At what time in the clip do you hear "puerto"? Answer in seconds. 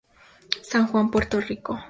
1.11-1.39